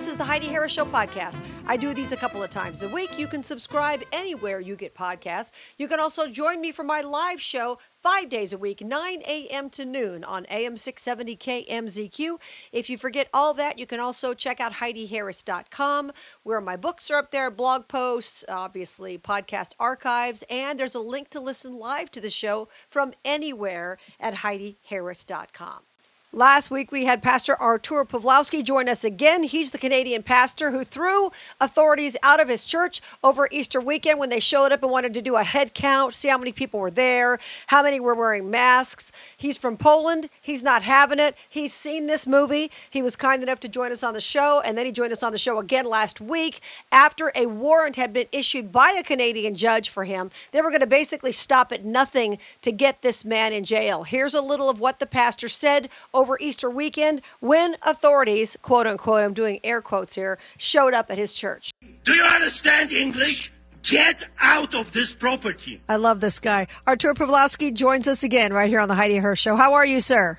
This 0.00 0.08
is 0.08 0.16
the 0.16 0.24
Heidi 0.24 0.46
Harris 0.46 0.72
Show 0.72 0.86
podcast. 0.86 1.38
I 1.66 1.76
do 1.76 1.92
these 1.92 2.12
a 2.12 2.16
couple 2.16 2.42
of 2.42 2.48
times 2.48 2.82
a 2.82 2.88
week. 2.88 3.18
You 3.18 3.26
can 3.26 3.42
subscribe 3.42 4.02
anywhere 4.14 4.58
you 4.58 4.74
get 4.74 4.94
podcasts. 4.94 5.50
You 5.76 5.88
can 5.88 6.00
also 6.00 6.26
join 6.26 6.58
me 6.58 6.72
for 6.72 6.82
my 6.82 7.02
live 7.02 7.38
show 7.38 7.78
five 8.02 8.30
days 8.30 8.54
a 8.54 8.56
week, 8.56 8.80
9 8.80 9.20
a.m. 9.28 9.68
to 9.68 9.84
noon 9.84 10.24
on 10.24 10.46
AM 10.46 10.78
670 10.78 11.36
KMZQ. 11.36 12.40
If 12.72 12.88
you 12.88 12.96
forget 12.96 13.28
all 13.34 13.52
that, 13.52 13.78
you 13.78 13.84
can 13.84 14.00
also 14.00 14.32
check 14.32 14.58
out 14.58 14.72
HeidiHarris.com, 14.72 16.12
where 16.44 16.62
my 16.62 16.78
books 16.78 17.10
are 17.10 17.18
up 17.18 17.30
there, 17.30 17.50
blog 17.50 17.86
posts, 17.86 18.42
obviously 18.48 19.18
podcast 19.18 19.72
archives, 19.78 20.42
and 20.48 20.80
there's 20.80 20.94
a 20.94 21.00
link 21.00 21.28
to 21.28 21.40
listen 21.40 21.74
live 21.78 22.10
to 22.12 22.22
the 22.22 22.30
show 22.30 22.68
from 22.88 23.12
anywhere 23.22 23.98
at 24.18 24.36
HeidiHarris.com. 24.36 25.89
Last 26.32 26.70
week, 26.70 26.92
we 26.92 27.06
had 27.06 27.22
Pastor 27.24 27.56
Artur 27.56 28.04
Pawlowski 28.04 28.62
join 28.62 28.88
us 28.88 29.02
again. 29.02 29.42
He's 29.42 29.72
the 29.72 29.78
Canadian 29.78 30.22
pastor 30.22 30.70
who 30.70 30.84
threw 30.84 31.32
authorities 31.60 32.16
out 32.22 32.38
of 32.38 32.48
his 32.48 32.64
church 32.64 33.00
over 33.24 33.48
Easter 33.50 33.80
weekend 33.80 34.20
when 34.20 34.28
they 34.28 34.38
showed 34.38 34.70
up 34.70 34.84
and 34.84 34.92
wanted 34.92 35.12
to 35.14 35.22
do 35.22 35.34
a 35.34 35.42
head 35.42 35.74
count, 35.74 36.14
see 36.14 36.28
how 36.28 36.38
many 36.38 36.52
people 36.52 36.78
were 36.78 36.90
there, 36.92 37.40
how 37.66 37.82
many 37.82 37.98
were 37.98 38.14
wearing 38.14 38.48
masks. 38.48 39.10
He's 39.36 39.58
from 39.58 39.76
Poland. 39.76 40.30
He's 40.40 40.62
not 40.62 40.84
having 40.84 41.18
it. 41.18 41.34
He's 41.48 41.74
seen 41.74 42.06
this 42.06 42.28
movie. 42.28 42.70
He 42.88 43.02
was 43.02 43.16
kind 43.16 43.42
enough 43.42 43.58
to 43.60 43.68
join 43.68 43.90
us 43.90 44.04
on 44.04 44.14
the 44.14 44.20
show, 44.20 44.62
and 44.64 44.78
then 44.78 44.86
he 44.86 44.92
joined 44.92 45.12
us 45.12 45.24
on 45.24 45.32
the 45.32 45.38
show 45.38 45.58
again 45.58 45.84
last 45.84 46.20
week 46.20 46.60
after 46.92 47.32
a 47.34 47.46
warrant 47.46 47.96
had 47.96 48.12
been 48.12 48.28
issued 48.30 48.70
by 48.70 48.94
a 48.96 49.02
Canadian 49.02 49.56
judge 49.56 49.90
for 49.90 50.04
him. 50.04 50.30
They 50.52 50.62
were 50.62 50.70
going 50.70 50.78
to 50.78 50.86
basically 50.86 51.32
stop 51.32 51.72
at 51.72 51.84
nothing 51.84 52.38
to 52.62 52.70
get 52.70 53.02
this 53.02 53.24
man 53.24 53.52
in 53.52 53.64
jail. 53.64 54.04
Here's 54.04 54.34
a 54.34 54.40
little 54.40 54.70
of 54.70 54.78
what 54.78 55.00
the 55.00 55.06
pastor 55.06 55.48
said 55.48 55.88
over 56.20 56.38
Easter 56.40 56.68
weekend 56.68 57.22
when 57.40 57.76
authorities, 57.82 58.56
quote 58.60 58.86
unquote, 58.86 59.22
I'm 59.24 59.32
doing 59.32 59.58
air 59.64 59.80
quotes 59.80 60.14
here, 60.14 60.38
showed 60.58 60.92
up 60.92 61.10
at 61.10 61.16
his 61.16 61.32
church. 61.32 61.70
Do 62.04 62.14
you 62.14 62.22
understand 62.22 62.92
English? 62.92 63.50
Get 63.82 64.28
out 64.38 64.74
of 64.74 64.92
this 64.92 65.14
property. 65.14 65.80
I 65.88 65.96
love 65.96 66.20
this 66.20 66.38
guy. 66.38 66.66
Artur 66.86 67.14
Pawlowski 67.14 67.72
joins 67.72 68.06
us 68.06 68.22
again 68.22 68.52
right 68.52 68.68
here 68.68 68.80
on 68.80 68.88
the 68.88 68.94
Heidi 68.94 69.14
Harris 69.14 69.38
Show. 69.38 69.56
How 69.56 69.72
are 69.72 69.86
you, 69.86 70.00
sir? 70.00 70.38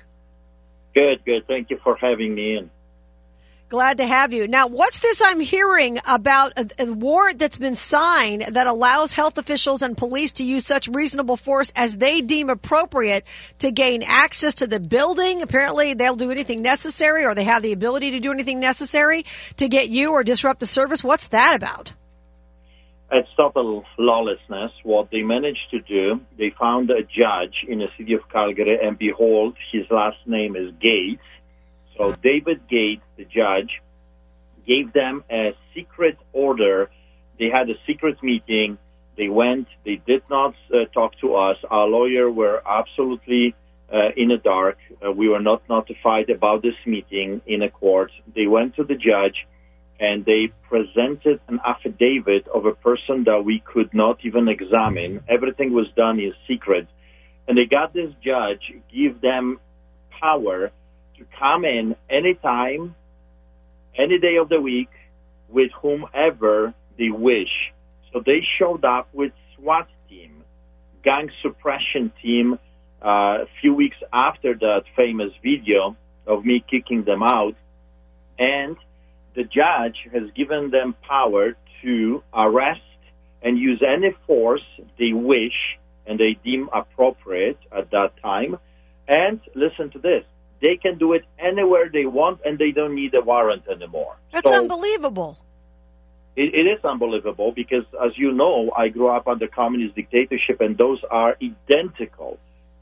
Good, 0.94 1.24
good. 1.24 1.46
Thank 1.48 1.70
you 1.70 1.78
for 1.82 1.96
having 1.96 2.36
me 2.36 2.56
in. 2.58 2.70
Glad 3.72 3.96
to 3.96 4.06
have 4.06 4.34
you. 4.34 4.46
Now, 4.46 4.66
what's 4.66 4.98
this 4.98 5.22
I'm 5.24 5.40
hearing 5.40 5.98
about 6.06 6.52
a, 6.58 6.68
a, 6.78 6.92
warrant 6.92 7.38
that's 7.38 7.56
been 7.56 7.74
signed 7.74 8.44
that 8.50 8.66
allows 8.66 9.14
health 9.14 9.38
officials 9.38 9.80
and 9.80 9.96
police 9.96 10.30
to 10.32 10.44
use 10.44 10.66
such 10.66 10.88
reasonable 10.88 11.38
force 11.38 11.72
as 11.74 11.96
they 11.96 12.20
deem 12.20 12.50
appropriate 12.50 13.24
to 13.60 13.70
gain 13.70 14.02
access 14.02 14.52
to 14.56 14.66
the 14.66 14.78
building? 14.78 15.40
Apparently, 15.40 15.94
they'll 15.94 16.16
do 16.16 16.30
anything 16.30 16.60
necessary 16.60 17.24
or 17.24 17.34
they 17.34 17.44
have 17.44 17.62
the 17.62 17.72
ability 17.72 18.10
to 18.10 18.20
do 18.20 18.30
anything 18.30 18.60
necessary 18.60 19.24
to 19.56 19.70
get 19.70 19.88
you 19.88 20.12
or 20.12 20.22
disrupt 20.22 20.60
the 20.60 20.66
service. 20.66 21.02
What's 21.02 21.28
that 21.28 21.56
about? 21.56 21.94
It's 23.10 23.30
total 23.38 23.86
lawlessness. 23.98 24.72
What 24.82 25.10
they 25.10 25.22
managed 25.22 25.70
to 25.70 25.80
do, 25.80 26.20
they 26.36 26.52
found 26.60 26.90
a 26.90 27.04
judge 27.04 27.64
in 27.66 27.78
the 27.78 27.88
city 27.96 28.12
of 28.12 28.28
Calgary, 28.30 28.78
and 28.82 28.98
behold, 28.98 29.56
his 29.72 29.86
last 29.90 30.18
name 30.26 30.56
is 30.56 30.74
Gates 30.78 31.22
so 31.96 32.12
David 32.22 32.68
Gates, 32.68 33.02
the 33.16 33.24
judge, 33.24 33.80
gave 34.66 34.92
them 34.92 35.24
a 35.30 35.54
secret 35.74 36.18
order. 36.32 36.90
They 37.38 37.48
had 37.48 37.68
a 37.68 37.74
secret 37.86 38.22
meeting. 38.22 38.78
They 39.16 39.28
went. 39.28 39.68
They 39.84 40.00
did 40.06 40.22
not 40.30 40.54
uh, 40.72 40.86
talk 40.94 41.18
to 41.20 41.34
us. 41.34 41.56
Our 41.70 41.86
lawyer 41.86 42.30
were 42.30 42.62
absolutely 42.66 43.54
uh, 43.92 44.08
in 44.16 44.28
the 44.28 44.38
dark. 44.38 44.78
Uh, 45.04 45.12
we 45.12 45.28
were 45.28 45.40
not 45.40 45.62
notified 45.68 46.30
about 46.30 46.62
this 46.62 46.74
meeting 46.86 47.42
in 47.46 47.62
a 47.62 47.70
court. 47.70 48.10
They 48.34 48.46
went 48.46 48.76
to 48.76 48.84
the 48.84 48.94
judge 48.94 49.46
and 50.00 50.24
they 50.24 50.50
presented 50.68 51.40
an 51.48 51.60
affidavit 51.64 52.48
of 52.48 52.66
a 52.66 52.72
person 52.72 53.24
that 53.24 53.44
we 53.44 53.60
could 53.60 53.92
not 53.94 54.18
even 54.24 54.48
examine. 54.48 55.22
Everything 55.28 55.72
was 55.72 55.86
done 55.94 56.18
in 56.18 56.32
secret. 56.48 56.88
And 57.46 57.56
they 57.56 57.66
got 57.66 57.92
this 57.92 58.12
judge 58.24 58.72
give 58.92 59.20
them 59.20 59.60
power 60.20 60.72
to 61.22 61.36
come 61.38 61.64
in 61.64 61.96
anytime, 62.10 62.94
any 63.96 64.18
day 64.18 64.36
of 64.36 64.48
the 64.48 64.60
week, 64.60 64.88
with 65.48 65.70
whomever 65.80 66.74
they 66.98 67.10
wish. 67.10 67.72
So 68.12 68.22
they 68.24 68.40
showed 68.58 68.84
up 68.84 69.08
with 69.12 69.32
SWAT 69.56 69.88
team, 70.08 70.44
gang 71.04 71.30
suppression 71.42 72.12
team, 72.22 72.58
uh, 73.04 73.42
a 73.42 73.46
few 73.60 73.74
weeks 73.74 73.96
after 74.12 74.54
that 74.54 74.82
famous 74.96 75.32
video 75.42 75.96
of 76.26 76.44
me 76.44 76.64
kicking 76.70 77.04
them 77.04 77.22
out, 77.22 77.54
and 78.38 78.76
the 79.34 79.44
judge 79.44 79.96
has 80.12 80.30
given 80.36 80.70
them 80.70 80.94
power 81.08 81.56
to 81.82 82.22
arrest 82.32 82.80
and 83.42 83.58
use 83.58 83.82
any 83.82 84.14
force 84.26 84.62
they 84.98 85.12
wish 85.12 85.78
and 86.06 86.18
they 86.18 86.36
deem 86.44 86.68
appropriate 86.72 87.58
at 87.76 87.90
that 87.90 88.10
time. 88.22 88.56
And 89.08 89.40
listen 89.54 89.90
to 89.90 89.98
this 89.98 90.24
they 90.62 90.76
can 90.76 90.96
do 90.96 91.12
it 91.12 91.24
anywhere 91.38 91.90
they 91.92 92.06
want, 92.06 92.40
and 92.44 92.58
they 92.58 92.70
don't 92.70 92.94
need 92.94 93.12
a 93.14 93.20
warrant 93.20 93.64
anymore. 93.68 94.16
That's 94.32 94.48
so 94.48 94.56
unbelievable. 94.56 95.36
It, 96.36 96.54
it 96.54 96.66
is 96.70 96.82
unbelievable 96.84 97.52
because, 97.52 97.84
as 98.02 98.12
you 98.16 98.32
know, 98.32 98.70
I 98.76 98.88
grew 98.88 99.08
up 99.08 99.26
under 99.26 99.48
communist 99.48 99.96
dictatorship, 99.96 100.60
and 100.60 100.78
those 100.78 101.00
are 101.10 101.36
identical 101.42 102.38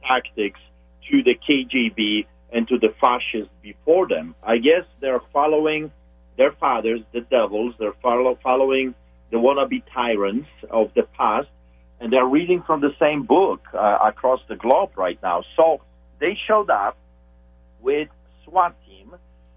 tactics 0.06 0.60
to 1.10 1.22
the 1.22 1.34
KGB 1.34 2.26
and 2.52 2.68
to 2.68 2.78
the 2.78 2.94
fascists 3.00 3.52
before 3.62 4.06
them. 4.06 4.34
I 4.42 4.58
guess 4.58 4.84
they're 5.00 5.22
following 5.32 5.90
their 6.36 6.52
fathers, 6.52 7.00
the 7.12 7.22
devils. 7.22 7.74
They're 7.78 7.94
follow, 8.02 8.38
following 8.42 8.94
the 9.30 9.38
wannabe 9.38 9.82
tyrants 9.92 10.48
of 10.70 10.92
the 10.94 11.04
past, 11.16 11.48
and 12.00 12.12
they're 12.12 12.26
reading 12.26 12.62
from 12.66 12.80
the 12.80 12.94
same 13.00 13.24
book 13.24 13.60
uh, 13.72 13.98
across 14.04 14.40
the 14.48 14.56
globe 14.56 14.90
right 14.96 15.18
now. 15.22 15.44
So 15.56 15.80
they 16.18 16.36
showed 16.46 16.70
up 16.70 16.96
with 17.82 18.08
SWAT 18.44 18.76
team, 18.86 19.14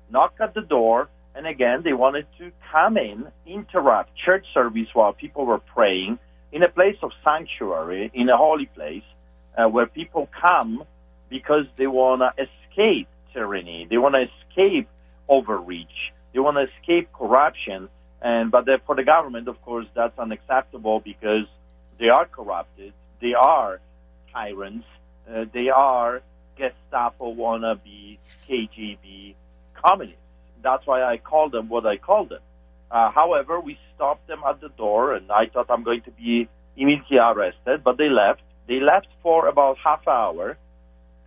knock 0.09 0.35
at 0.39 0.53
the 0.53 0.61
door, 0.61 1.09
and 1.35 1.47
again, 1.47 1.81
they 1.84 1.94
wanted 1.94 2.28
to 2.38 2.51
come 2.72 2.97
in, 2.97 3.28
interrupt 3.45 4.11
church 4.16 4.45
service 4.53 4.88
while 4.94 5.13
people 5.13 5.45
were 5.45 5.59
praying 5.59 6.19
in 6.51 6.62
a 6.63 6.69
place 6.69 6.97
of 7.01 7.12
sanctuary, 7.23 8.12
in 8.13 8.29
a 8.29 8.38
holy 8.38 8.67
place, 8.67 9.03
uh, 9.57 9.67
where 9.67 9.88
people 9.88 10.29
come 10.39 10.83
because 11.29 11.66
they 11.78 11.88
want 11.88 12.22
to 12.22 12.44
escape 12.44 13.07
tyranny, 13.33 13.88
they 13.89 13.97
want 13.97 14.16
to 14.16 14.22
escape 14.22 14.88
overreach, 15.28 16.13
they 16.33 16.39
want 16.39 16.57
to 16.57 16.67
escape 16.78 17.12
corruption. 17.12 17.89
And 18.22 18.51
but 18.51 18.66
for 18.85 18.95
the 18.95 19.03
government, 19.03 19.47
of 19.47 19.59
course, 19.63 19.88
that's 19.95 20.17
unacceptable 20.17 21.00
because 21.00 21.47
they 22.00 22.09
are 22.09 22.25
corrupted, 22.25 22.94
they 23.19 23.33
are 23.33 23.79
tyrants, 24.31 24.85
uh, 25.28 25.45
they 25.51 25.69
are 25.69 26.22
Gestapo 26.57 27.33
wannabe 27.33 28.17
KGB 28.47 29.35
communists. 29.73 30.19
That's 30.61 30.85
why 30.87 31.03
I 31.03 31.17
called 31.17 31.51
them 31.51 31.69
what 31.69 31.85
I 31.85 31.97
called 31.97 32.29
them. 32.29 32.41
Uh, 32.89 33.11
however, 33.11 33.59
we 33.59 33.77
stopped 33.95 34.27
them 34.27 34.41
at 34.47 34.61
the 34.61 34.69
door, 34.69 35.13
and 35.13 35.31
I 35.31 35.47
thought 35.47 35.67
I'm 35.69 35.83
going 35.83 36.01
to 36.03 36.11
be 36.11 36.47
immediately 36.77 37.17
arrested, 37.19 37.83
but 37.83 37.97
they 37.97 38.09
left. 38.09 38.41
They 38.67 38.79
left 38.79 39.07
for 39.21 39.47
about 39.47 39.77
half 39.83 40.07
hour. 40.07 40.57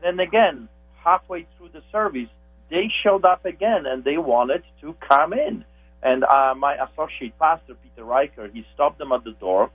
Then 0.02 0.20
again, 0.20 0.68
halfway 1.04 1.46
through 1.56 1.70
the 1.70 1.82
service, 1.92 2.28
they 2.70 2.90
showed 3.02 3.24
up 3.24 3.44
again, 3.44 3.84
and 3.86 4.04
they 4.04 4.16
wanted 4.16 4.62
to 4.80 4.94
come 5.06 5.32
in. 5.32 5.64
And 6.02 6.24
uh, 6.24 6.54
my 6.56 6.76
associate 6.76 7.38
pastor, 7.38 7.74
Peter 7.82 8.04
Riker, 8.04 8.48
he 8.48 8.64
stopped 8.74 8.98
them 8.98 9.12
at 9.12 9.24
the 9.24 9.32
door, 9.32 9.70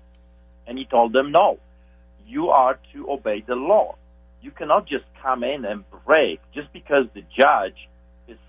and 0.65 0.77
he 0.77 0.85
told 0.85 1.13
them, 1.13 1.31
no, 1.31 1.59
you 2.25 2.49
are 2.49 2.79
to 2.93 3.11
obey 3.11 3.43
the 3.45 3.55
law 3.55 3.95
you 4.41 4.51
cannot 4.51 4.87
just 4.87 5.05
come 5.21 5.43
in 5.43 5.65
and 5.65 5.83
break 6.05 6.39
just 6.53 6.71
because 6.73 7.05
the 7.13 7.21
judge 7.37 7.75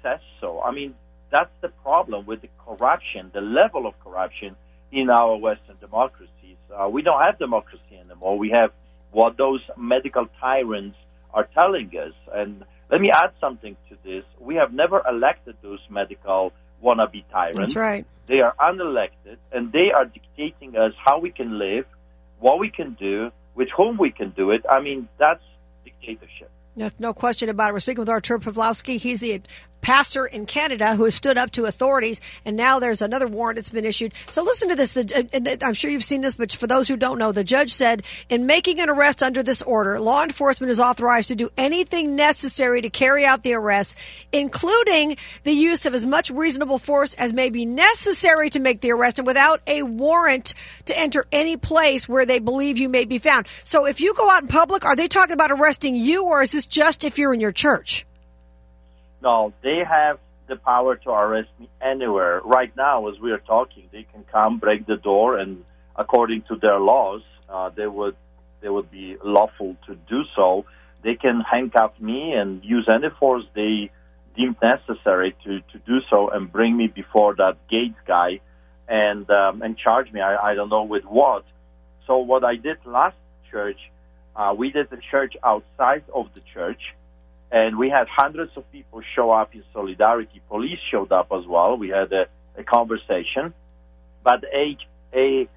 says 0.03 0.21
so. 0.41 0.61
I 0.61 0.73
mean, 0.73 0.95
that's 1.31 1.51
the 1.61 1.69
problem 1.69 2.27
with 2.27 2.43
the 2.43 2.49
corruption, 2.65 3.31
the 3.35 3.41
level 3.41 3.87
of 3.87 3.95
corruption 4.05 4.57
in 4.93 5.11
our 5.11 5.37
Western 5.37 5.77
democracies. 5.81 6.57
Uh, 6.73 6.89
we 6.89 7.03
don't 7.03 7.21
have 7.21 7.39
democracy 7.39 7.99
anymore. 7.99 8.39
We 8.39 8.51
have 8.51 8.71
what 9.11 9.37
those 9.37 9.61
medical 9.77 10.27
tyrants 10.41 10.97
are 11.33 11.49
telling 11.55 11.91
us. 11.99 12.13
And 12.33 12.65
let 12.91 13.01
me 13.01 13.11
add 13.13 13.31
something 13.41 13.77
to 13.89 13.97
this. 14.05 14.25
We 14.39 14.57
have 14.57 14.73
never 14.73 15.03
elected 15.09 15.57
those 15.63 15.81
medical 15.91 16.53
wannabe 16.85 17.25
tyrants. 17.31 17.59
That's 17.59 17.77
right. 17.77 18.07
They 18.29 18.41
are 18.41 18.55
unelected, 18.61 19.39
and 19.51 19.73
they 19.73 19.91
are 19.95 20.05
dictating 20.05 20.77
us 20.77 20.93
how 21.05 21.19
we 21.19 21.31
can 21.31 21.59
live, 21.59 21.87
what 22.39 22.61
we 22.61 22.71
can 22.71 22.95
do, 22.99 23.31
with 23.55 23.69
whom 23.77 23.99
we 23.99 24.11
can 24.11 24.31
do 24.31 24.51
it. 24.53 24.63
I 24.71 24.81
mean, 24.81 25.09
that's 25.19 25.43
dictatorship. 25.85 26.51
No, 26.99 27.13
question 27.13 27.49
about 27.49 27.71
it. 27.71 27.73
We're 27.75 27.81
speaking 27.81 28.01
with 28.01 28.09
Artur 28.09 28.39
Pawlowski. 28.39 28.97
He's 28.99 29.21
the 29.21 29.43
pastor 29.83 30.25
in 30.25 30.47
Canada 30.47 30.97
who 30.97 31.05
has 31.05 31.15
stood 31.15 31.37
up 31.37 31.51
to 31.51 31.67
authorities, 31.67 32.21
and 32.45 32.57
now 32.57 32.79
there's 32.79 33.03
another 33.03 33.27
warrant 33.27 33.57
that's 33.57 33.71
been 33.71 33.85
issued. 33.85 34.15
So 34.31 34.43
listen 34.43 34.71
to 34.71 34.77
this. 34.77 34.95
The, 34.95 35.29
uh, 35.35 35.51
uh, 35.51 35.67
I'm 35.67 35.75
sure 35.75 35.91
you've 35.91 36.05
seen 36.05 36.23
this, 36.23 36.37
but 36.37 36.53
for 36.53 36.67
those 36.67 36.89
who 36.89 36.97
don't 36.97 37.19
know, 37.19 37.33
the 37.33 37.45
judge 37.45 37.75
said 37.75 38.03
in 38.31 38.47
making 38.47 38.81
an 38.81 38.89
arrest 38.89 39.23
under 39.23 39.43
this 39.43 39.61
order, 39.63 40.01
law 40.01 40.23
enforcement 40.23 40.71
is 40.71 40.81
authorized 40.81 41.29
to 41.29 41.35
do 41.35 41.51
anything 41.59 42.17
necessary 42.17 42.81
to 42.81 42.89
carry 42.89 43.25
out 43.25 43.43
the 43.43 43.55
arrest, 43.55 43.99
including 44.33 45.17
the 45.43 45.53
use 45.53 45.85
of 45.85 45.95
as 45.95 46.07
much 46.07 46.31
reasonable 46.31 46.79
force 46.79 47.15
as 47.15 47.33
may 47.33 47.51
be 47.51 47.67
necessary 47.67 48.49
to 48.51 48.61
make 48.61 48.81
the 48.81 48.93
arrest, 48.93 49.19
and 49.19 49.27
without 49.27 49.61
a 49.67 49.83
warrant 49.83 50.55
to 50.87 50.99
enter 50.99 51.27
any 51.33 51.57
place 51.57 52.09
where 52.09 52.25
they 52.25 52.39
believe 52.39 52.79
you 52.79 52.89
may 52.89 53.05
be 53.05 53.19
found. 53.19 53.47
So 53.65 53.87
if 53.87 54.01
you 54.01 54.15
go 54.15 54.31
out 54.31 54.43
in 54.43 54.49
public, 54.49 54.85
are 54.85 54.97
they 54.97 55.09
talking 55.09 55.35
about 55.35 55.51
arresting 55.51 55.97
you, 55.97 56.25
or 56.25 56.43
is 56.43 56.53
this 56.53 56.67
just 56.67 57.05
if 57.05 57.19
you're 57.19 57.35
in 57.35 57.41
your 57.41 57.53
church? 57.53 58.07
No, 59.23 59.53
they 59.63 59.83
have 59.89 60.19
the 60.49 60.57
power 60.57 60.97
to 60.97 61.11
arrest 61.11 61.49
me 61.61 61.69
anywhere. 61.81 62.41
Right 62.45 62.75
now, 62.77 63.09
as 63.09 63.19
we 63.21 63.31
are 63.31 63.39
talking, 63.39 63.89
they 63.93 64.05
can 64.13 64.25
come, 64.25 64.59
break 64.59 64.87
the 64.87 64.97
door, 64.97 65.39
and 65.39 65.65
according 65.97 66.43
to 66.49 66.57
their 66.57 66.81
laws, 66.81 67.23
uh, 67.49 67.71
they 67.71 67.87
would 67.87 68.17
they 68.61 68.69
would 68.69 68.91
be 68.91 69.17
lawful 69.25 69.77
to 69.87 69.95
do 70.09 70.23
so. 70.37 70.65
They 71.03 71.15
can 71.15 71.41
handcuff 71.41 71.93
me 72.01 72.33
and 72.33 72.65
use 72.65 72.89
any 72.89 73.09
force 73.19 73.45
they 73.55 73.91
deem 74.37 74.57
necessary 74.63 75.37
to, 75.45 75.61
to 75.61 75.79
do 75.87 75.99
so 76.09 76.29
and 76.31 76.51
bring 76.51 76.77
me 76.77 76.87
before 76.87 77.35
that 77.37 77.57
Gates 77.69 77.99
guy 78.07 78.41
and 78.89 79.29
um, 79.31 79.63
and 79.63 79.77
charge 79.79 80.13
me. 80.13 80.21
I, 80.21 80.51
I 80.51 80.55
don't 80.55 80.69
know 80.69 80.85
with 80.85 81.05
what. 81.05 81.45
So 82.07 82.19
what 82.19 82.45
I 82.45 82.57
did 82.57 82.79
last 82.85 83.17
church, 83.51 83.79
uh, 84.35 84.55
we 84.57 84.71
did 84.73 84.91
the 84.91 84.99
church 85.11 85.35
outside 85.45 86.05
of 86.13 86.27
the 86.35 86.41
church 86.53 86.81
and 87.53 87.77
we 87.77 87.91
had 87.91 88.09
hundreds 88.09 88.51
of 88.57 88.71
people 88.73 89.03
show 89.15 89.31
up 89.31 89.55
in 89.55 89.63
solidarity. 89.75 90.41
Police 90.49 90.79
showed 90.91 91.13
up 91.13 91.29
as 91.33 91.47
well. 91.47 91.77
We 91.77 91.91
had 91.91 92.11
a, 92.13 92.25
a 92.57 92.65
conversation, 92.65 93.53
but 94.25 94.43
AHS 94.55 95.49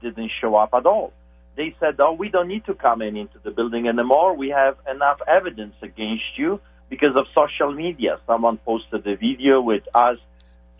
didn't 0.00 0.30
show 0.40 0.56
up 0.56 0.70
at 0.72 0.86
all. 0.86 1.12
They 1.54 1.76
said, 1.78 1.96
"Oh, 1.98 2.14
we 2.14 2.30
don't 2.30 2.48
need 2.48 2.64
to 2.64 2.74
come 2.74 3.02
in 3.02 3.16
into 3.16 3.38
the 3.44 3.50
building 3.50 3.88
anymore. 3.88 4.34
We 4.36 4.48
have 4.48 4.78
enough 4.90 5.20
evidence 5.26 5.74
against 5.82 6.38
you 6.38 6.60
because 6.88 7.14
of 7.14 7.26
social 7.34 7.74
media. 7.74 8.18
Someone 8.26 8.56
posted 8.56 9.06
a 9.06 9.16
video 9.16 9.60
with 9.60 9.82
us 9.94 10.18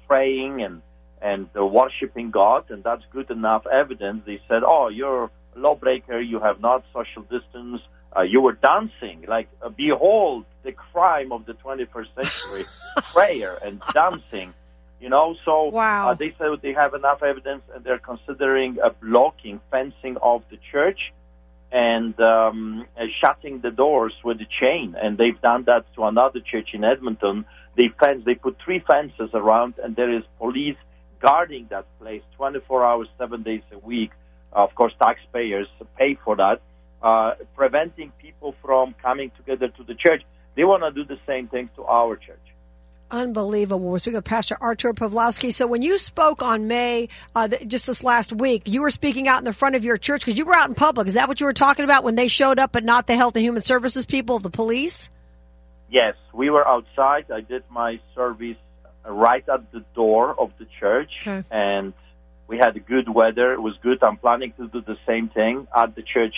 praying 0.06 0.62
and 0.62 0.80
and 1.20 1.48
uh, 1.54 1.66
worshiping 1.66 2.30
God, 2.30 2.70
and 2.70 2.82
that's 2.82 3.02
good 3.12 3.30
enough 3.30 3.66
evidence." 3.66 4.22
They 4.24 4.40
said, 4.48 4.62
"Oh, 4.64 4.88
you're 4.88 5.24
a 5.24 5.30
lawbreaker. 5.56 6.18
You 6.20 6.40
have 6.40 6.58
not 6.58 6.84
social 6.94 7.22
distance." 7.22 7.82
Uh, 8.16 8.22
you 8.22 8.40
were 8.40 8.52
dancing 8.52 9.24
like 9.28 9.48
uh, 9.62 9.68
behold 9.68 10.44
the 10.62 10.72
crime 10.72 11.32
of 11.32 11.46
the 11.46 11.54
21st 11.54 12.08
century 12.14 12.64
prayer 13.12 13.58
and 13.62 13.80
dancing 13.92 14.52
you 15.00 15.08
know? 15.08 15.36
So 15.44 15.64
wow. 15.68 16.10
uh, 16.10 16.14
they 16.14 16.34
said 16.38 16.48
they 16.62 16.72
have 16.72 16.94
enough 16.94 17.22
evidence 17.22 17.62
and 17.74 17.84
they're 17.84 17.98
considering 17.98 18.78
a 18.82 18.90
blocking 18.90 19.60
fencing 19.70 20.16
of 20.22 20.42
the 20.50 20.58
church 20.70 21.12
and 21.70 22.18
um, 22.20 22.86
uh, 22.96 23.04
shutting 23.20 23.60
the 23.60 23.70
doors 23.70 24.14
with 24.24 24.40
a 24.40 24.46
chain. 24.60 24.96
And 25.00 25.18
they've 25.18 25.40
done 25.40 25.64
that 25.64 25.92
to 25.94 26.04
another 26.04 26.40
church 26.40 26.70
in 26.72 26.84
edmonton. 26.84 27.44
They 27.76 27.90
fence 28.00 28.24
they 28.24 28.34
put 28.34 28.56
three 28.64 28.80
fences 28.80 29.30
around 29.34 29.74
and 29.82 29.94
there 29.94 30.14
is 30.14 30.24
police 30.38 30.76
guarding 31.20 31.66
that 31.70 31.86
place 32.00 32.22
24 32.36 32.84
hours 32.84 33.08
seven 33.18 33.42
days 33.42 33.62
a 33.72 33.78
week. 33.78 34.10
Of 34.52 34.74
course 34.74 34.94
taxpayers 35.00 35.68
pay 35.96 36.14
for 36.24 36.36
that 36.36 36.60
uh, 37.02 37.34
preventing 37.54 38.12
people 38.20 38.54
from 38.62 38.94
coming 39.02 39.30
together 39.36 39.68
to 39.68 39.84
the 39.84 39.94
church. 39.94 40.22
They 40.54 40.64
want 40.64 40.82
to 40.82 40.90
do 40.90 41.04
the 41.04 41.20
same 41.26 41.48
thing 41.48 41.70
to 41.76 41.84
our 41.84 42.16
church. 42.16 42.38
Unbelievable. 43.10 43.88
We're 43.88 43.98
speaking 43.98 44.18
with 44.18 44.26
Pastor 44.26 44.58
Artur 44.60 44.92
Pawlowski. 44.92 45.52
So 45.52 45.66
when 45.66 45.80
you 45.80 45.96
spoke 45.96 46.42
on 46.42 46.66
May, 46.66 47.08
uh, 47.34 47.48
just 47.66 47.86
this 47.86 48.04
last 48.04 48.32
week, 48.34 48.62
you 48.66 48.82
were 48.82 48.90
speaking 48.90 49.28
out 49.28 49.38
in 49.38 49.44
the 49.44 49.54
front 49.54 49.76
of 49.76 49.84
your 49.84 49.96
church 49.96 50.24
because 50.24 50.36
you 50.36 50.44
were 50.44 50.54
out 50.54 50.68
in 50.68 50.74
public. 50.74 51.08
Is 51.08 51.14
that 51.14 51.26
what 51.26 51.40
you 51.40 51.46
were 51.46 51.54
talking 51.54 51.84
about 51.84 52.04
when 52.04 52.16
they 52.16 52.28
showed 52.28 52.58
up, 52.58 52.72
but 52.72 52.84
not 52.84 53.06
the 53.06 53.16
Health 53.16 53.34
and 53.36 53.42
Human 53.42 53.62
Services 53.62 54.04
people, 54.04 54.38
the 54.40 54.50
police? 54.50 55.08
Yes, 55.90 56.16
we 56.34 56.50
were 56.50 56.66
outside. 56.68 57.30
I 57.30 57.40
did 57.40 57.62
my 57.70 57.98
service 58.14 58.58
right 59.06 59.48
at 59.48 59.72
the 59.72 59.82
door 59.94 60.38
of 60.38 60.52
the 60.58 60.66
church, 60.78 61.10
okay. 61.22 61.42
and 61.50 61.94
we 62.46 62.58
had 62.58 62.74
good 62.86 63.08
weather. 63.08 63.54
It 63.54 63.60
was 63.60 63.74
good. 63.82 64.02
I'm 64.02 64.18
planning 64.18 64.52
to 64.58 64.68
do 64.68 64.82
the 64.82 64.98
same 65.06 65.28
thing 65.28 65.66
at 65.74 65.94
the 65.94 66.02
church 66.02 66.34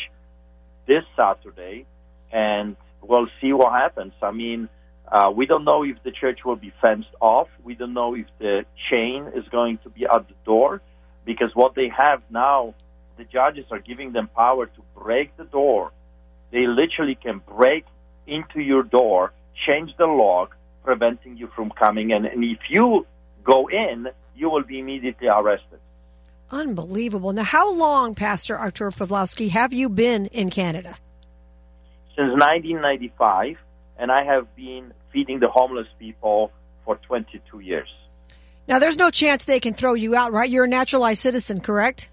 this 0.86 1.04
Saturday, 1.16 1.86
and 2.32 2.76
we'll 3.02 3.28
see 3.40 3.52
what 3.52 3.72
happens. 3.72 4.12
I 4.22 4.30
mean, 4.30 4.68
uh, 5.10 5.32
we 5.34 5.46
don't 5.46 5.64
know 5.64 5.82
if 5.84 6.02
the 6.02 6.12
church 6.12 6.40
will 6.44 6.56
be 6.56 6.72
fenced 6.80 7.14
off. 7.20 7.48
We 7.64 7.74
don't 7.74 7.94
know 7.94 8.14
if 8.14 8.26
the 8.38 8.64
chain 8.90 9.30
is 9.34 9.46
going 9.48 9.78
to 9.84 9.90
be 9.90 10.04
at 10.04 10.28
the 10.28 10.34
door, 10.44 10.80
because 11.24 11.50
what 11.54 11.74
they 11.74 11.90
have 11.96 12.22
now, 12.30 12.74
the 13.18 13.24
judges 13.24 13.66
are 13.70 13.80
giving 13.80 14.12
them 14.12 14.28
power 14.34 14.66
to 14.66 14.82
break 14.96 15.36
the 15.36 15.44
door. 15.44 15.92
They 16.52 16.66
literally 16.66 17.14
can 17.14 17.40
break 17.46 17.84
into 18.26 18.60
your 18.60 18.82
door, 18.82 19.32
change 19.66 19.90
the 19.98 20.06
lock, 20.06 20.56
preventing 20.84 21.36
you 21.36 21.48
from 21.54 21.70
coming 21.70 22.10
in. 22.10 22.24
And 22.24 22.42
if 22.44 22.58
you 22.70 23.06
go 23.44 23.68
in, 23.68 24.08
you 24.34 24.48
will 24.50 24.62
be 24.62 24.78
immediately 24.78 25.28
arrested. 25.28 25.80
Unbelievable. 26.50 27.32
Now, 27.32 27.44
how 27.44 27.72
long, 27.72 28.14
Pastor 28.14 28.56
Artur 28.58 28.90
Pawlowski, 28.90 29.50
have 29.50 29.72
you 29.72 29.88
been 29.88 30.26
in 30.26 30.50
Canada? 30.50 30.96
Since 32.16 32.32
1995, 32.32 33.56
and 33.98 34.10
I 34.10 34.24
have 34.24 34.54
been 34.56 34.92
feeding 35.12 35.38
the 35.38 35.48
homeless 35.48 35.86
people 35.98 36.50
for 36.84 36.96
22 36.96 37.60
years. 37.60 37.88
Now, 38.66 38.78
there's 38.78 38.96
no 38.96 39.10
chance 39.10 39.44
they 39.44 39.60
can 39.60 39.74
throw 39.74 39.94
you 39.94 40.14
out, 40.14 40.32
right? 40.32 40.50
You're 40.50 40.64
a 40.64 40.68
naturalized 40.68 41.20
citizen, 41.20 41.60
correct? 41.60 42.08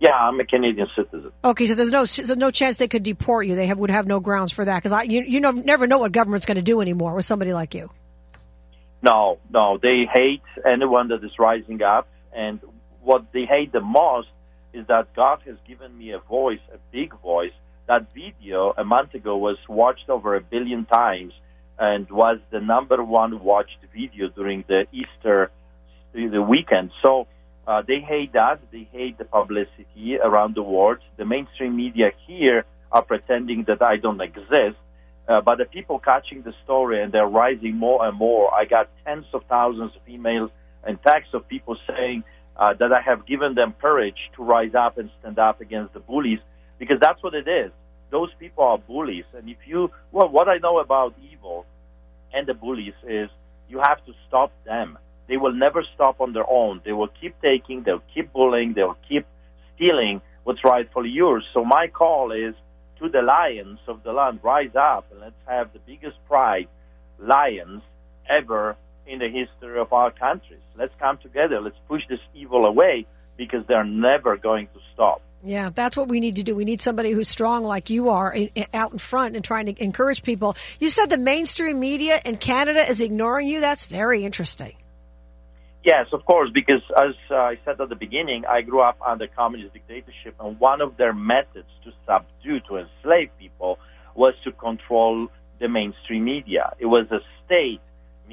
Yeah, 0.00 0.12
I'm 0.12 0.40
a 0.40 0.44
Canadian 0.44 0.88
citizen. 0.96 1.30
Okay, 1.44 1.66
so 1.66 1.74
there's 1.74 1.90
no 1.90 2.06
so 2.06 2.32
no 2.34 2.50
chance 2.50 2.78
they 2.78 2.88
could 2.88 3.02
deport 3.02 3.46
you. 3.46 3.54
They 3.54 3.66
have, 3.66 3.76
would 3.76 3.90
have 3.90 4.06
no 4.06 4.18
grounds 4.18 4.50
for 4.50 4.64
that 4.64 4.82
because 4.82 5.06
you 5.06 5.22
you 5.22 5.40
know, 5.40 5.50
never 5.50 5.86
know 5.86 5.98
what 5.98 6.10
government's 6.10 6.46
going 6.46 6.56
to 6.56 6.62
do 6.62 6.80
anymore 6.80 7.14
with 7.14 7.26
somebody 7.26 7.52
like 7.52 7.74
you. 7.74 7.90
No, 9.02 9.38
no, 9.50 9.78
they 9.80 10.06
hate 10.10 10.42
anyone 10.66 11.08
that 11.08 11.22
is 11.22 11.32
rising 11.38 11.82
up, 11.82 12.08
and 12.34 12.60
what 13.02 13.32
they 13.32 13.44
hate 13.44 13.72
the 13.72 13.80
most 13.80 14.28
is 14.72 14.86
that 14.86 15.14
God 15.14 15.40
has 15.46 15.56
given 15.66 15.96
me 15.96 16.12
a 16.12 16.18
voice, 16.18 16.60
a 16.72 16.78
big 16.92 17.12
voice. 17.20 17.52
That 17.88 18.12
video 18.14 18.72
a 18.76 18.84
month 18.84 19.14
ago 19.14 19.36
was 19.36 19.56
watched 19.68 20.08
over 20.08 20.36
a 20.36 20.40
billion 20.40 20.84
times 20.86 21.32
and 21.78 22.08
was 22.10 22.38
the 22.50 22.60
number 22.60 23.02
one 23.02 23.42
watched 23.42 23.78
video 23.92 24.28
during 24.28 24.64
the 24.68 24.86
Easter 24.92 25.50
the 26.12 26.42
weekend. 26.42 26.90
So 27.04 27.26
uh, 27.66 27.82
they 27.86 28.00
hate 28.00 28.32
that. 28.34 28.60
They 28.70 28.88
hate 28.92 29.18
the 29.18 29.24
publicity 29.24 30.18
around 30.22 30.54
the 30.54 30.62
world. 30.62 30.98
The 31.16 31.24
mainstream 31.24 31.76
media 31.76 32.10
here 32.26 32.64
are 32.92 33.02
pretending 33.02 33.64
that 33.68 33.82
I 33.82 33.96
don't 33.96 34.20
exist. 34.20 34.76
Uh, 35.28 35.40
but 35.40 35.58
the 35.58 35.64
people 35.64 35.98
catching 36.00 36.42
the 36.42 36.52
story 36.64 37.02
and 37.02 37.12
they're 37.12 37.26
rising 37.26 37.76
more 37.76 38.04
and 38.04 38.16
more. 38.16 38.52
I 38.52 38.64
got 38.64 38.88
tens 39.04 39.26
of 39.32 39.42
thousands 39.48 39.92
of 39.94 40.04
emails 40.06 40.50
and 40.82 41.00
texts 41.02 41.34
of 41.34 41.46
people 41.46 41.76
saying, 41.86 42.24
uh, 42.60 42.74
that 42.78 42.92
I 42.92 43.00
have 43.00 43.26
given 43.26 43.54
them 43.54 43.74
courage 43.80 44.30
to 44.36 44.44
rise 44.44 44.74
up 44.74 44.98
and 44.98 45.10
stand 45.20 45.38
up 45.38 45.60
against 45.62 45.94
the 45.94 46.00
bullies 46.00 46.40
because 46.78 46.98
that's 47.00 47.22
what 47.22 47.34
it 47.34 47.48
is. 47.48 47.72
Those 48.10 48.28
people 48.38 48.64
are 48.64 48.78
bullies. 48.78 49.24
And 49.34 49.48
if 49.48 49.56
you, 49.66 49.90
well, 50.12 50.28
what 50.28 50.48
I 50.48 50.58
know 50.58 50.78
about 50.78 51.14
evil 51.32 51.64
and 52.34 52.46
the 52.46 52.54
bullies 52.54 52.92
is 53.08 53.30
you 53.68 53.78
have 53.78 54.04
to 54.04 54.12
stop 54.28 54.52
them. 54.66 54.98
They 55.26 55.38
will 55.38 55.54
never 55.54 55.84
stop 55.94 56.20
on 56.20 56.34
their 56.34 56.48
own. 56.48 56.82
They 56.84 56.92
will 56.92 57.10
keep 57.20 57.40
taking, 57.40 57.82
they'll 57.84 58.02
keep 58.14 58.32
bullying, 58.32 58.74
they'll 58.74 58.98
keep 59.08 59.26
stealing 59.74 60.20
what's 60.44 60.62
rightfully 60.64 61.10
yours. 61.10 61.44
So 61.54 61.64
my 61.64 61.86
call 61.88 62.32
is 62.32 62.54
to 62.98 63.08
the 63.08 63.22
lions 63.22 63.78
of 63.88 64.02
the 64.02 64.12
land, 64.12 64.40
rise 64.42 64.74
up 64.78 65.06
and 65.10 65.20
let's 65.20 65.34
have 65.46 65.72
the 65.72 65.78
biggest 65.86 66.16
pride 66.28 66.68
lions 67.18 67.82
ever 68.28 68.76
in 69.06 69.18
the 69.18 69.28
history 69.28 69.78
of 69.78 69.92
our 69.92 70.10
countries. 70.10 70.60
Let's 70.76 70.94
come 70.98 71.18
together. 71.18 71.60
Let's 71.60 71.78
push 71.88 72.02
this 72.08 72.20
evil 72.34 72.66
away 72.66 73.06
because 73.36 73.66
they're 73.66 73.84
never 73.84 74.36
going 74.36 74.66
to 74.68 74.80
stop. 74.92 75.22
Yeah, 75.42 75.70
that's 75.74 75.96
what 75.96 76.08
we 76.08 76.20
need 76.20 76.36
to 76.36 76.42
do. 76.42 76.54
We 76.54 76.64
need 76.64 76.82
somebody 76.82 77.12
who's 77.12 77.28
strong 77.28 77.64
like 77.64 77.88
you 77.88 78.10
are 78.10 78.32
in, 78.32 78.50
in, 78.54 78.66
out 78.74 78.92
in 78.92 78.98
front 78.98 79.36
and 79.36 79.44
trying 79.44 79.66
to 79.66 79.82
encourage 79.82 80.22
people. 80.22 80.56
You 80.78 80.90
said 80.90 81.08
the 81.08 81.16
mainstream 81.16 81.80
media 81.80 82.20
in 82.24 82.36
Canada 82.36 82.88
is 82.88 83.00
ignoring 83.00 83.48
you. 83.48 83.60
That's 83.60 83.86
very 83.86 84.24
interesting. 84.24 84.74
Yes, 85.82 86.08
of 86.12 86.26
course, 86.26 86.50
because 86.52 86.82
as 86.94 87.14
uh, 87.30 87.36
I 87.36 87.58
said 87.64 87.80
at 87.80 87.88
the 87.88 87.94
beginning, 87.94 88.44
I 88.44 88.60
grew 88.60 88.82
up 88.82 88.98
under 89.00 89.26
communist 89.28 89.72
dictatorship, 89.72 90.34
and 90.38 90.60
one 90.60 90.82
of 90.82 90.98
their 90.98 91.14
methods 91.14 91.68
to 91.84 91.92
subdue, 92.06 92.60
to 92.68 92.76
enslave 92.76 93.30
people, 93.38 93.78
was 94.14 94.34
to 94.44 94.52
control 94.52 95.28
the 95.58 95.68
mainstream 95.68 96.24
media. 96.24 96.74
It 96.78 96.86
was 96.86 97.06
a 97.10 97.20
state 97.46 97.80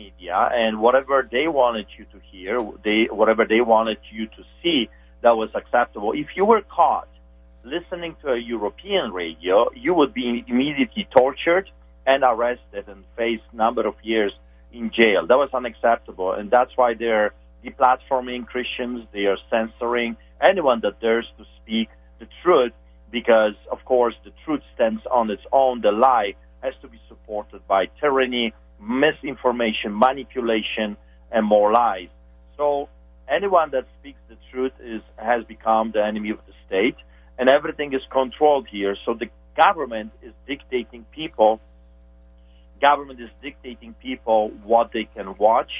media 0.03 0.37
and 0.63 0.71
whatever 0.85 1.17
they 1.35 1.47
wanted 1.61 1.87
you 1.97 2.05
to 2.13 2.19
hear, 2.31 2.53
they 2.85 2.99
whatever 3.19 3.43
they 3.53 3.61
wanted 3.75 3.99
you 4.15 4.23
to 4.37 4.41
see 4.61 4.79
that 5.23 5.35
was 5.43 5.51
acceptable. 5.61 6.11
If 6.23 6.29
you 6.37 6.45
were 6.51 6.63
caught 6.79 7.09
listening 7.75 8.13
to 8.21 8.27
a 8.37 8.39
European 8.55 9.05
radio, 9.21 9.55
you 9.85 9.91
would 9.99 10.13
be 10.23 10.27
immediately 10.47 11.05
tortured 11.19 11.67
and 12.11 12.19
arrested 12.31 12.85
and 12.93 13.03
face 13.19 13.45
number 13.63 13.83
of 13.91 13.95
years 14.11 14.33
in 14.71 14.85
jail. 14.99 15.21
That 15.29 15.39
was 15.43 15.51
unacceptable, 15.61 16.29
and 16.37 16.45
that's 16.55 16.73
why 16.79 16.89
they're 17.01 17.31
deplatforming 17.65 18.41
Christians. 18.53 18.97
They 19.15 19.25
are 19.31 19.39
censoring 19.53 20.11
anyone 20.51 20.79
that 20.85 21.01
dares 21.05 21.27
to 21.37 21.43
speak 21.59 21.89
the 22.21 22.27
truth, 22.43 22.73
because 23.11 23.57
of 23.71 23.79
course 23.93 24.15
the 24.25 24.33
truth 24.43 24.63
stands 24.75 25.03
on 25.19 25.25
its 25.35 25.45
own. 25.51 25.81
The 25.81 25.91
lie 25.91 26.31
has 26.65 26.73
to 26.81 26.87
be 26.87 26.99
supported 27.11 27.61
by 27.67 27.81
tyranny, 27.99 28.53
misinformation, 28.79 29.97
manipulation, 29.97 30.97
and 31.31 31.45
more 31.45 31.71
lies. 31.71 32.09
So 32.57 32.89
anyone 33.29 33.71
that 33.71 33.85
speaks 33.99 34.19
the 34.29 34.37
truth 34.51 34.73
is 34.79 35.01
has 35.17 35.43
become 35.45 35.91
the 35.93 36.03
enemy 36.03 36.31
of 36.31 36.39
the 36.47 36.53
state, 36.65 36.95
and 37.37 37.49
everything 37.49 37.93
is 37.93 38.01
controlled 38.11 38.67
here. 38.69 38.95
So 39.05 39.13
the 39.13 39.27
government 39.59 40.11
is 40.21 40.33
dictating 40.47 41.05
people. 41.11 41.59
Government 42.81 43.19
is 43.19 43.29
dictating 43.41 43.93
people 44.01 44.51
what 44.63 44.91
they 44.93 45.07
can 45.15 45.35
watch 45.37 45.71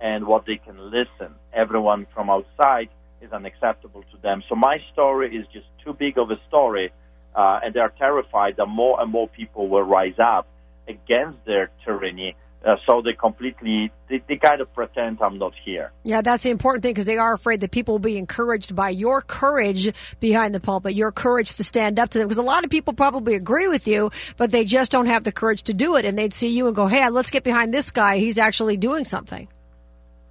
and 0.00 0.26
what 0.26 0.46
they 0.46 0.56
can 0.56 0.78
listen. 0.90 1.34
Everyone 1.52 2.06
from 2.14 2.30
outside 2.30 2.88
is 3.20 3.32
unacceptable 3.32 4.02
to 4.12 4.16
them. 4.22 4.42
So 4.48 4.54
my 4.54 4.78
story 4.92 5.34
is 5.34 5.46
just 5.52 5.66
too 5.84 5.94
big 5.94 6.18
of 6.18 6.30
a 6.30 6.36
story, 6.48 6.92
uh, 7.34 7.60
and 7.62 7.74
they 7.74 7.80
are 7.80 7.92
terrified 7.98 8.56
that 8.58 8.66
more 8.66 9.00
and 9.00 9.10
more 9.10 9.28
people 9.28 9.68
will 9.68 9.82
rise 9.82 10.18
up 10.22 10.46
against 10.88 11.44
their 11.46 11.70
tyranny 11.84 12.36
uh, 12.64 12.76
so 12.86 13.02
they 13.02 13.12
completely 13.12 13.92
they, 14.08 14.22
they, 14.26 14.36
kind 14.36 14.60
of 14.60 14.72
pretend 14.72 15.18
I'm 15.20 15.38
not 15.38 15.52
here. 15.64 15.92
Yeah, 16.02 16.22
that's 16.22 16.44
the 16.44 16.50
important 16.50 16.82
thing 16.82 16.92
because 16.92 17.04
they 17.04 17.18
are 17.18 17.34
afraid 17.34 17.60
that 17.60 17.70
people 17.70 17.94
will 17.94 17.98
be 17.98 18.16
encouraged 18.16 18.74
by 18.74 18.90
your 18.90 19.20
courage 19.20 19.92
behind 20.18 20.54
the 20.54 20.60
pulpit, 20.60 20.94
your 20.94 21.12
courage 21.12 21.54
to 21.56 21.64
stand 21.64 21.98
up 21.98 22.10
to 22.10 22.18
them. 22.18 22.26
Because 22.26 22.38
a 22.38 22.42
lot 22.42 22.64
of 22.64 22.70
people 22.70 22.94
probably 22.94 23.34
agree 23.34 23.68
with 23.68 23.86
you, 23.86 24.10
but 24.36 24.50
they 24.50 24.64
just 24.64 24.90
don't 24.90 25.06
have 25.06 25.24
the 25.24 25.32
courage 25.32 25.64
to 25.64 25.74
do 25.74 25.96
it, 25.96 26.04
and 26.04 26.18
they'd 26.18 26.32
see 26.32 26.48
you 26.48 26.66
and 26.66 26.74
go, 26.74 26.86
"Hey, 26.86 27.06
let's 27.10 27.30
get 27.30 27.44
behind 27.44 27.74
this 27.74 27.90
guy. 27.90 28.18
He's 28.18 28.38
actually 28.38 28.78
doing 28.78 29.04
something." 29.04 29.46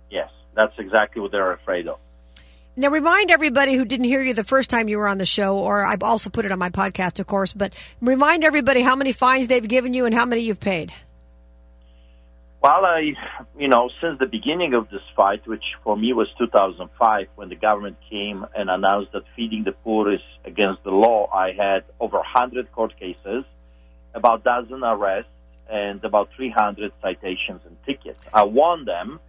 Yes, 0.09 0.29
that's 0.55 0.73
exactly 0.79 1.21
what 1.21 1.31
they're 1.31 1.53
afraid 1.53 1.87
of. 1.87 1.99
Now, 2.75 2.89
remind 2.89 3.29
everybody 3.29 3.75
who 3.75 3.85
didn't 3.85 4.07
hear 4.07 4.23
you 4.23 4.33
the 4.33 4.43
first 4.43 4.71
time 4.71 4.89
you 4.89 4.97
were 4.97 5.07
on 5.07 5.19
the 5.19 5.27
show, 5.27 5.59
or 5.59 5.85
I've 5.85 6.01
also 6.01 6.31
put 6.31 6.45
it 6.45 6.51
on 6.51 6.57
my 6.57 6.71
podcast, 6.71 7.19
of 7.19 7.27
course, 7.27 7.53
but 7.53 7.75
remind 8.01 8.43
everybody 8.43 8.81
how 8.81 8.95
many 8.95 9.11
fines 9.11 9.45
they've 9.45 9.67
given 9.67 9.93
you 9.93 10.07
and 10.07 10.15
how 10.15 10.25
many 10.25 10.41
you've 10.41 10.59
paid. 10.59 10.91
Well, 12.63 12.85
I, 12.85 13.11
you 13.59 13.67
know, 13.67 13.89
since 13.99 14.19
the 14.19 14.25
beginning 14.25 14.73
of 14.73 14.89
this 14.89 15.01
fight, 15.17 15.45
which 15.45 15.65
for 15.83 15.97
me 15.97 16.13
was 16.13 16.29
2005, 16.37 17.27
when 17.35 17.49
the 17.49 17.57
government 17.57 17.97
came 18.09 18.45
and 18.55 18.69
announced 18.69 19.11
that 19.11 19.23
feeding 19.35 19.65
the 19.65 19.73
poor 19.73 20.13
is 20.13 20.21
against 20.45 20.81
the 20.85 20.91
law, 20.91 21.29
I 21.29 21.51
had 21.51 21.83
over 21.99 22.15
100 22.15 22.71
court 22.71 22.97
cases, 22.97 23.43
about 24.15 24.39
a 24.39 24.43
dozen 24.43 24.81
arrests, 24.81 25.29
and 25.69 26.01
about 26.05 26.29
300 26.37 26.93
citations 27.01 27.59
and 27.65 27.75
tickets. 27.85 28.19
I 28.33 28.45
won 28.45 28.85
them, 28.85 29.19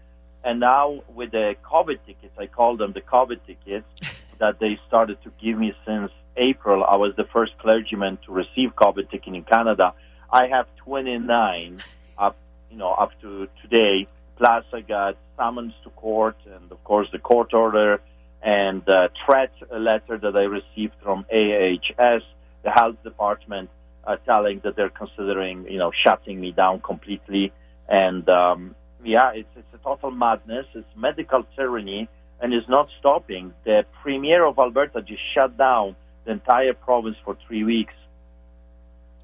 and 0.45 0.61
now 0.61 1.03
with 1.13 1.33
the 1.33 1.57
COVID 1.65 1.99
tickets, 2.07 2.39
I 2.39 2.47
call 2.47 2.77
them 2.77 2.93
the 2.93 3.01
COVID 3.01 3.41
tickets, 3.49 3.89
that 4.39 4.61
they 4.61 4.79
started 4.87 5.21
to 5.25 5.33
give 5.43 5.59
me 5.59 5.73
since 5.85 6.13
April. 6.37 6.85
I 6.85 6.95
was 6.95 7.17
the 7.17 7.25
first 7.33 7.59
clergyman 7.59 8.17
to 8.27 8.33
receive 8.33 8.77
COVID 8.77 9.11
ticket 9.11 9.35
in 9.35 9.43
Canada. 9.43 9.93
I 10.31 10.47
have 10.47 10.69
29 10.77 11.81
up 11.81 12.04
you 12.75 12.81
know, 12.81 12.91
up 12.91 13.13
to 13.23 13.47
today. 13.63 14.09
Plus, 14.37 14.65
I 14.73 14.81
got 14.81 15.17
summons 15.37 15.75
to 15.85 15.91
court, 15.91 16.37
and 16.45 16.71
of 16.73 16.83
course, 16.83 17.07
the 17.13 17.21
court 17.21 17.55
order 17.55 18.01
and 18.43 18.85
the 18.85 19.11
threat 19.25 19.53
letter 19.71 20.19
that 20.19 20.35
I 20.37 20.43
received 20.43 20.95
from 21.03 21.25
AHS, 21.33 22.23
the 22.65 22.71
health 22.71 22.97
department, 23.05 23.71
uh, 24.07 24.17
telling 24.27 24.61
that 24.65 24.75
they're 24.77 24.91
considering, 24.91 25.67
you 25.71 25.79
know, 25.79 25.93
shutting 26.05 26.41
me 26.41 26.51
down 26.51 26.81
completely. 26.81 27.53
And 27.89 28.29
um, 28.29 28.75
yeah, 29.05 29.31
it's 29.35 29.49
it's 29.57 29.73
a 29.73 29.79
total 29.79 30.11
madness. 30.11 30.67
It's 30.75 30.97
medical 30.97 31.45
tyranny, 31.55 32.09
and 32.41 32.53
it's 32.53 32.69
not 32.69 32.89
stopping. 32.99 33.55
The 33.65 33.87
premier 34.03 34.45
of 34.45 34.59
Alberta 34.59 35.01
just 35.01 35.23
shut 35.33 35.57
down 35.57 35.95
the 36.25 36.33
entire 36.33 36.75
province 36.75 37.17
for 37.25 37.37
three 37.47 37.63
weeks 37.63 37.95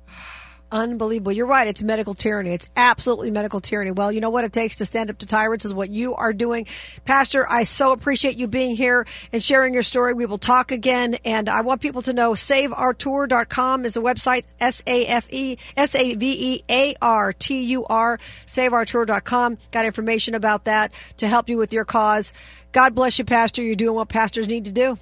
Unbelievable. 0.72 1.32
You're 1.32 1.46
right. 1.46 1.66
It's 1.66 1.82
medical 1.82 2.14
tyranny. 2.14 2.50
It's 2.50 2.68
absolutely 2.76 3.32
medical 3.32 3.58
tyranny. 3.58 3.90
Well, 3.90 4.12
you 4.12 4.20
know 4.20 4.30
what 4.30 4.44
it 4.44 4.52
takes 4.52 4.76
to 4.76 4.84
stand 4.84 5.10
up 5.10 5.18
to 5.18 5.26
tyrants 5.26 5.64
is 5.64 5.74
what 5.74 5.90
you 5.90 6.14
are 6.14 6.32
doing. 6.32 6.68
Pastor, 7.04 7.44
I 7.50 7.64
so 7.64 7.90
appreciate 7.90 8.36
you 8.36 8.46
being 8.46 8.76
here 8.76 9.04
and 9.32 9.42
sharing 9.42 9.74
your 9.74 9.82
story. 9.82 10.14
We 10.14 10.26
will 10.26 10.38
talk 10.38 10.70
again. 10.70 11.16
And 11.24 11.48
I 11.48 11.62
want 11.62 11.80
people 11.80 12.02
to 12.02 12.12
know 12.12 12.34
saveartur.com 12.34 13.84
is 13.84 13.96
a 13.96 14.00
website. 14.00 14.44
S-A-F-E, 14.60 15.58
S-A-V-E-A-R-T-U-R, 15.76 16.18
saveartur.com. 18.46 19.58
Got 19.72 19.84
information 19.84 20.34
about 20.36 20.64
that 20.66 20.92
to 21.16 21.26
help 21.26 21.48
you 21.48 21.58
with 21.58 21.72
your 21.72 21.84
cause. 21.84 22.32
God 22.70 22.94
bless 22.94 23.18
you, 23.18 23.24
Pastor. 23.24 23.62
You're 23.62 23.74
doing 23.74 23.96
what 23.96 24.08
pastors 24.08 24.46
need 24.46 24.66
to 24.66 24.72
do. 24.72 24.96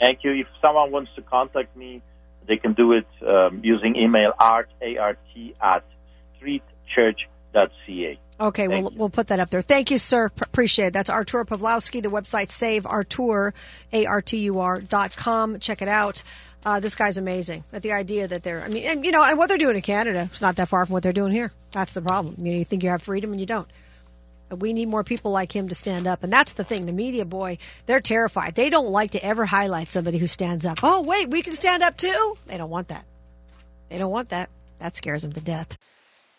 Thank 0.00 0.24
you. 0.24 0.32
If 0.32 0.48
someone 0.60 0.90
wants 0.90 1.12
to 1.14 1.22
contact 1.22 1.76
me, 1.76 2.02
they 2.48 2.56
can 2.56 2.72
do 2.72 2.92
it 2.92 3.06
um, 3.26 3.60
using 3.62 3.94
email 3.96 4.32
art, 4.40 4.70
A-R-T, 4.82 5.54
at 5.62 5.84
streetchurch.ca. 6.40 8.18
Okay, 8.40 8.66
Thank 8.68 8.82
we'll, 8.84 8.92
you. 8.92 8.98
we'll 8.98 9.10
put 9.10 9.26
that 9.28 9.40
up 9.40 9.50
there. 9.50 9.62
Thank 9.62 9.90
you, 9.90 9.98
sir. 9.98 10.28
P- 10.28 10.42
appreciate 10.42 10.88
it. 10.88 10.92
That's 10.92 11.10
Artur 11.10 11.44
Pawlowski. 11.44 12.02
The 12.02 12.08
website 12.08 12.50
Save 12.50 12.86
Artur, 12.86 13.52
A-R-T-U-R 13.92 14.80
dot 14.82 15.16
com. 15.16 15.58
Check 15.58 15.82
it 15.82 15.88
out. 15.88 16.22
Uh, 16.64 16.78
this 16.80 16.94
guy's 16.94 17.18
amazing. 17.18 17.64
But 17.70 17.82
the 17.82 17.92
idea 17.92 18.28
that 18.28 18.42
they're, 18.44 18.62
I 18.62 18.68
mean, 18.68 18.84
and 18.84 19.04
you 19.04 19.10
know, 19.10 19.24
and 19.24 19.38
what 19.38 19.48
they're 19.48 19.58
doing 19.58 19.76
in 19.76 19.82
Canada, 19.82 20.28
it's 20.30 20.40
not 20.40 20.56
that 20.56 20.68
far 20.68 20.86
from 20.86 20.92
what 20.92 21.02
they're 21.02 21.12
doing 21.12 21.32
here. 21.32 21.52
That's 21.72 21.92
the 21.92 22.02
problem. 22.02 22.36
You 22.38 22.52
know, 22.52 22.58
you 22.58 22.64
think 22.64 22.82
you 22.84 22.90
have 22.90 23.02
freedom 23.02 23.32
and 23.32 23.40
you 23.40 23.46
don't. 23.46 23.68
We 24.50 24.72
need 24.72 24.88
more 24.88 25.04
people 25.04 25.30
like 25.30 25.54
him 25.54 25.68
to 25.68 25.74
stand 25.74 26.06
up. 26.06 26.22
And 26.22 26.32
that's 26.32 26.52
the 26.52 26.64
thing. 26.64 26.86
The 26.86 26.92
media, 26.92 27.24
boy, 27.24 27.58
they're 27.86 28.00
terrified. 28.00 28.54
They 28.54 28.70
don't 28.70 28.88
like 28.88 29.10
to 29.12 29.24
ever 29.24 29.46
highlight 29.46 29.88
somebody 29.88 30.18
who 30.18 30.26
stands 30.26 30.64
up. 30.64 30.78
Oh, 30.82 31.02
wait, 31.02 31.30
we 31.30 31.42
can 31.42 31.52
stand 31.52 31.82
up 31.82 31.96
too? 31.96 32.38
They 32.46 32.56
don't 32.56 32.70
want 32.70 32.88
that. 32.88 33.04
They 33.88 33.98
don't 33.98 34.10
want 34.10 34.30
that. 34.30 34.48
That 34.78 34.96
scares 34.96 35.22
them 35.22 35.32
to 35.32 35.40
death. 35.40 35.76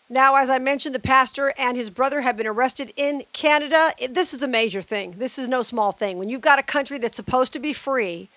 Now, 0.08 0.34
as 0.34 0.50
I 0.50 0.58
mentioned, 0.58 0.92
the 0.94 0.98
pastor 0.98 1.54
and 1.56 1.76
his 1.76 1.88
brother 1.88 2.22
have 2.22 2.36
been 2.36 2.46
arrested 2.46 2.92
in 2.96 3.22
Canada. 3.32 3.92
This 4.08 4.34
is 4.34 4.42
a 4.42 4.48
major 4.48 4.82
thing. 4.82 5.14
This 5.18 5.38
is 5.38 5.46
no 5.46 5.62
small 5.62 5.92
thing. 5.92 6.18
When 6.18 6.28
you've 6.28 6.40
got 6.40 6.58
a 6.58 6.64
country 6.64 6.98
that's 6.98 7.16
supposed 7.16 7.52
to 7.52 7.60
be 7.60 7.72
free, 7.72 8.28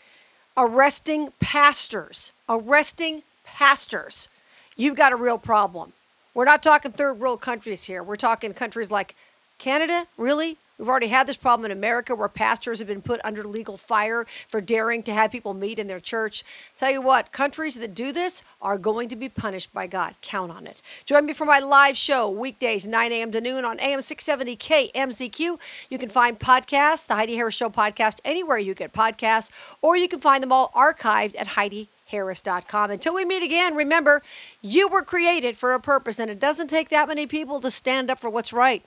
arresting 0.56 1.34
pastors, 1.40 2.32
arresting 2.48 3.24
pastors, 3.44 4.30
you've 4.76 4.96
got 4.96 5.14
a 5.14 5.16
real 5.16 5.40
problem. 5.40 5.94
We're 6.36 6.46
not 6.46 6.62
talking 6.62 6.92
third 6.92 7.20
world 7.20 7.42
countries 7.42 7.86
here. 7.86 8.04
We're 8.04 8.18
talking 8.18 8.54
countries 8.54 8.92
like 8.92 9.16
Canada, 9.64 10.08
really? 10.18 10.58
We've 10.78 10.90
already 10.90 11.08
had 11.08 11.26
this 11.26 11.38
problem 11.38 11.64
in 11.64 11.72
America 11.72 12.14
where 12.14 12.28
pastors 12.28 12.80
have 12.80 12.88
been 12.90 13.02
put 13.02 13.22
under 13.24 13.46
legal 13.46 13.78
fire 13.78 14.26
for 14.50 14.60
daring 14.60 15.04
to 15.04 15.14
have 15.14 15.32
people 15.32 15.54
meet 15.54 15.80
in 15.80 15.88
their 15.88 16.02
church. 16.02 16.44
Tell 16.76 16.92
you 16.92 17.02
what, 17.02 17.32
countries 17.32 17.76
that 17.76 17.96
do 17.96 18.12
this 18.12 18.44
are 18.62 18.78
going 18.78 19.08
to 19.08 19.16
be 19.16 19.30
punished 19.30 19.72
by 19.72 19.88
God. 19.88 20.16
Count 20.22 20.52
on 20.52 20.68
it. 20.68 20.82
Join 21.06 21.26
me 21.26 21.32
for 21.32 21.46
my 21.46 21.60
live 21.60 21.96
show 21.96 22.30
weekdays 22.30 22.86
9 22.86 23.14
a.m. 23.14 23.32
to 23.32 23.40
noon 23.40 23.64
on 23.64 23.80
AM 23.80 24.02
670 24.02 24.58
KMZQ. 24.58 25.58
You 25.90 25.98
can 25.98 26.10
find 26.10 26.38
podcasts, 26.38 27.08
the 27.08 27.16
Heidi 27.16 27.36
Harris 27.36 27.56
Show 27.56 27.70
podcast, 27.70 28.20
anywhere 28.26 28.58
you 28.58 28.74
get 28.74 28.92
podcasts, 28.92 29.50
or 29.82 29.96
you 29.96 30.10
can 30.10 30.20
find 30.20 30.44
them 30.44 30.52
all 30.52 30.74
archived 30.76 31.40
at 31.40 31.48
Heidi 31.48 31.88
harris.com. 32.08 32.92
Until 32.92 33.16
we 33.16 33.24
meet 33.24 33.44
again, 33.44 33.76
remember, 33.76 34.22
you 34.62 34.90
were 34.90 35.04
created 35.04 35.56
for 35.56 35.74
a 35.74 35.80
purpose, 35.80 36.20
and 36.20 36.30
it 36.30 36.40
doesn't 36.40 36.68
take 36.68 36.90
that 36.90 37.08
many 37.08 37.26
people 37.26 37.62
to 37.62 37.72
stand 37.72 38.12
up 38.12 38.20
for 38.20 38.30
what's 38.30 38.52
right. 38.52 38.84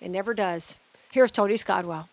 It 0.00 0.10
never 0.10 0.34
does. 0.34 0.78
Here's 1.12 1.30
Tony 1.30 1.54
Scodwell. 1.56 2.08